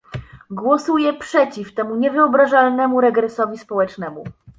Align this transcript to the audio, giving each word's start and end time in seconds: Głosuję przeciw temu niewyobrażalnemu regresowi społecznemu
Głosuję 0.49 1.13
przeciw 1.13 1.73
temu 1.73 1.95
niewyobrażalnemu 1.95 3.01
regresowi 3.01 3.57
społecznemu 3.57 4.23